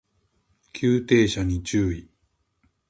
[0.73, 2.09] 急停車に注意